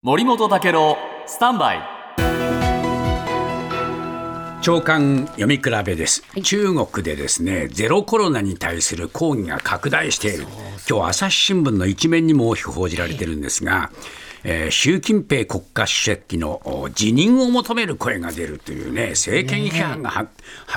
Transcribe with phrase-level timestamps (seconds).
[0.00, 0.96] 森本武郎
[1.26, 1.80] スタンバイ。
[4.62, 10.46] 長官読み比べです、中国でですねゼロコロナに対する抗議が拡大している。
[10.88, 13.90] 今日朝日新聞の一面にも大きく報じられてるんですが、
[14.44, 20.28] えー習近平国家主席のお辞任を求める声が出るというね政権批判がは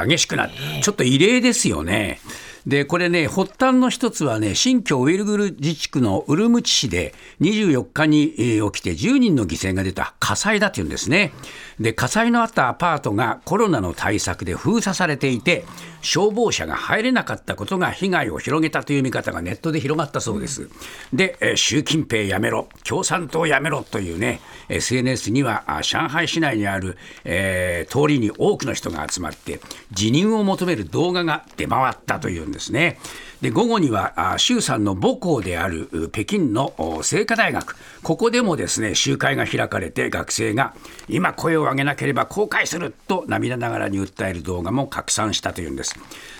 [0.03, 2.19] 激しくなるちょっと異例ですよね。
[2.67, 11.33] でこれね発端の一つはね新疆ウイグル自治区のウルムチ市で24日にえ起きて10人の犠牲が出た火災だというんですね。
[11.79, 15.65] で火災のあったアパートがコロナの対策で封鎖されていて
[16.01, 20.69] 消防車が入れなかったことが被害を広げたという見方がネットで広がったそうです。
[21.13, 29.59] でえ習近平やめろ共産党やめろというね SNS には上海市内にある、えー通りに多くの人が集まって
[29.91, 32.99] 辞任を求める動画が出回ったというですね。
[33.41, 40.75] で午後にはあ習さんの母校である北京の清華大学ここでもですね集会が開かれて学生が
[41.09, 45.95] 今声を上げなければ後悔すると涙ながらに訴える動画も拡散したというんです。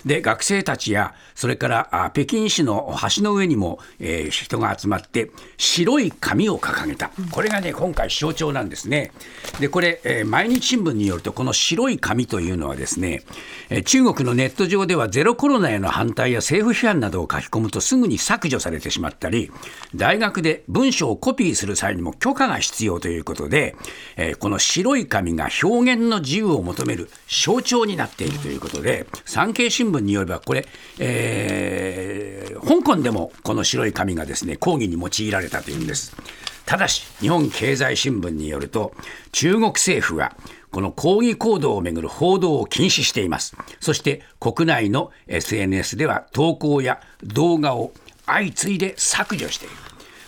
[0.05, 9.11] で学生たちやそれから北京市の橋の上にも、えー人が集まって白い紙を掲げたこれがね今回象徴なんですね。
[9.59, 13.23] でこれ、えー毎日新聞によるとこの白い紙というのはですね、
[13.85, 19.51] 中国のネット上ではゼロコロナへの反対や政府批判などを書き込むとすぐに削除されてしまったり
[19.95, 23.75] 大学で文章をコピーする際にも許可が必要ということで、
[24.17, 30.65] えーこの白い紙が表現の自由を求める象徴になっているということで産経新聞によればこれ、
[30.97, 31.90] えー
[32.71, 36.15] 香港でもこの白い紙がですね抗議に用いられたというんです。
[36.65, 38.93] ただし日本経済新聞によると
[39.33, 40.37] 中国政府は
[40.71, 47.91] この抗議行動をめぐる報道を禁止していますそして国内の SNS では投稿や動画を
[48.25, 49.75] 相次いで削除している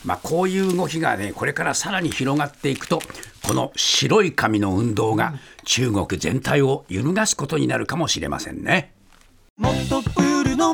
[0.03, 2.99] まあ、こういう動きがねこれからさらに広がっていくと
[3.47, 8.91] この白い紙の運動が中国全体を揺るがすことになるかもしれませんね。
[9.55, 10.73] もっとプールの